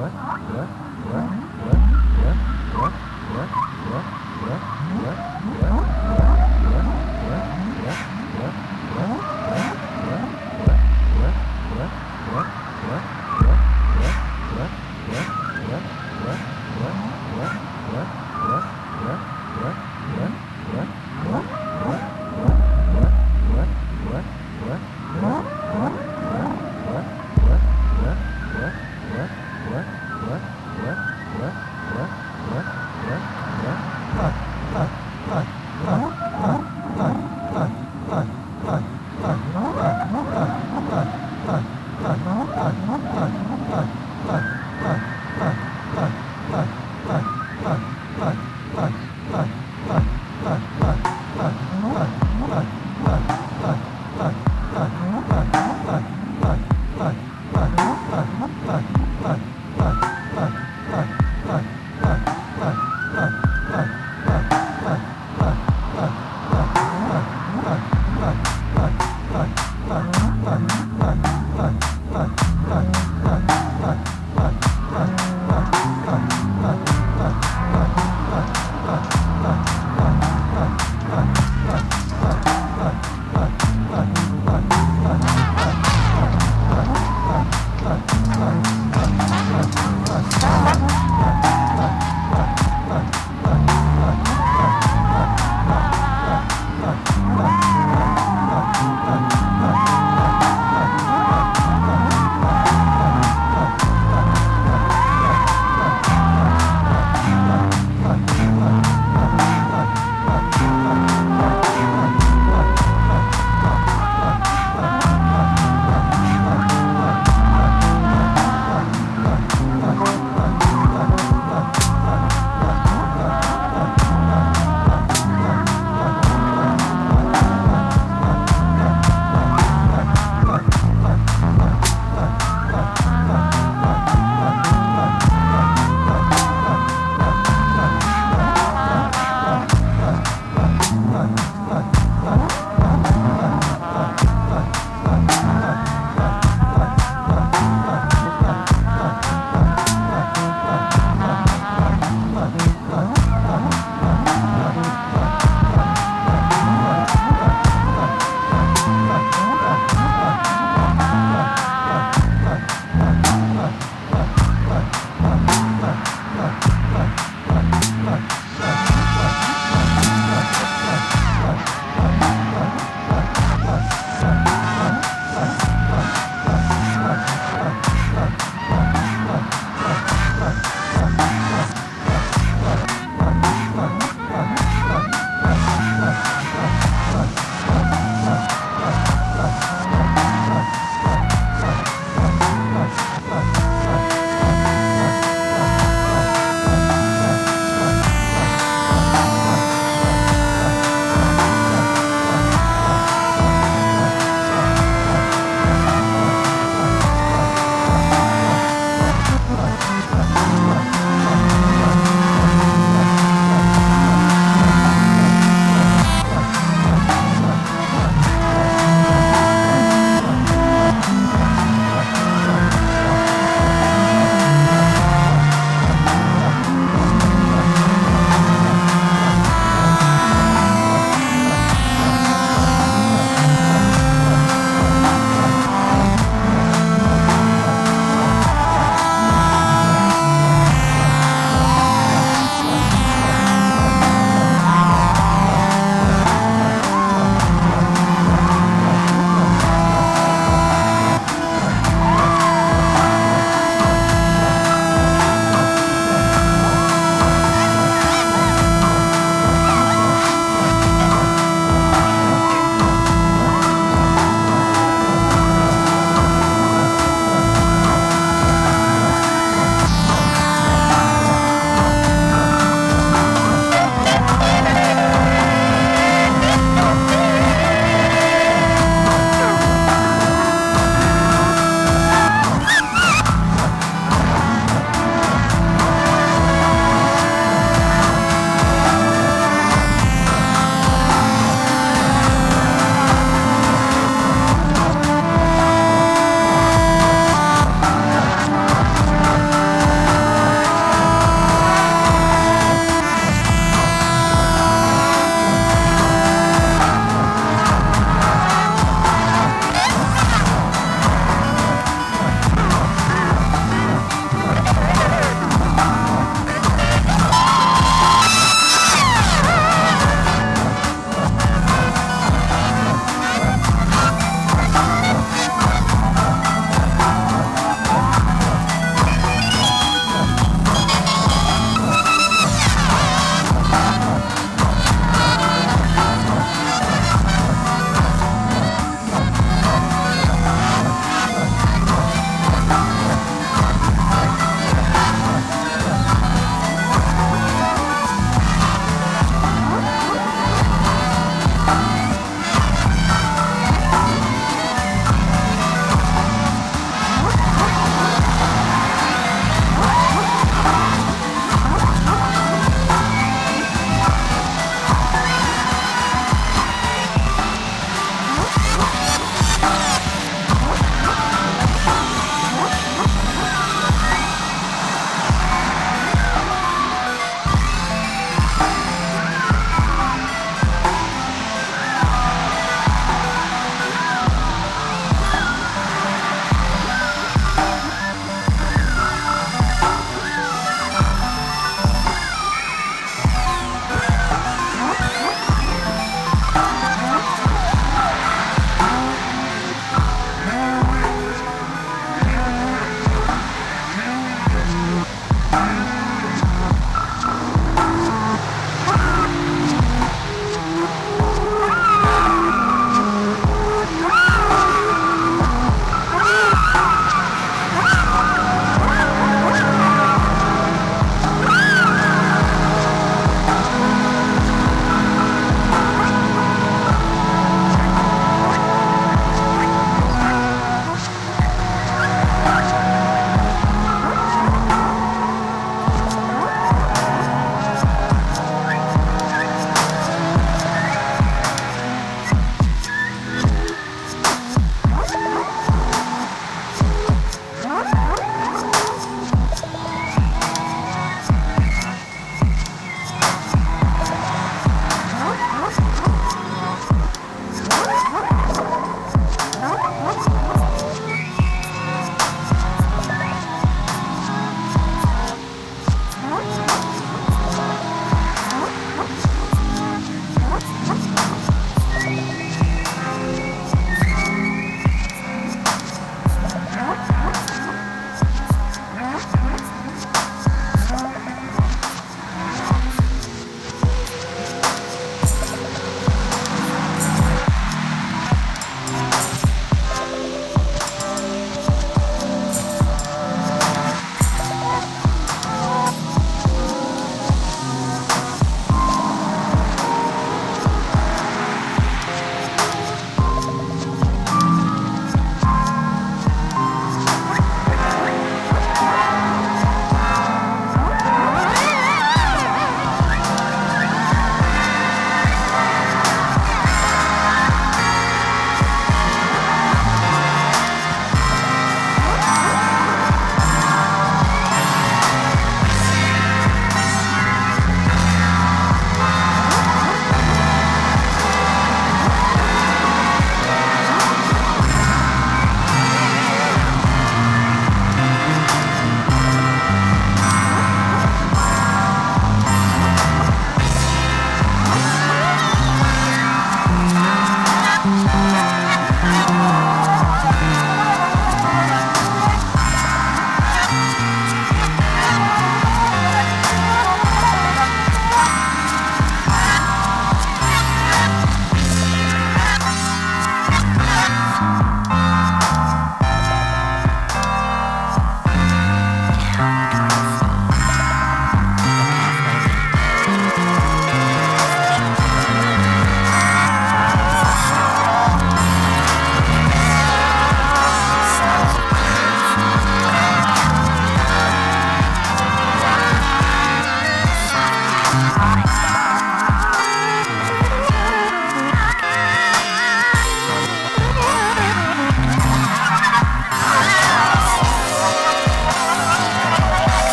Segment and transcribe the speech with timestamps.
[0.00, 0.10] nữa
[0.48, 0.66] nữa
[1.04, 1.49] nữa
[41.50, 41.79] Huh.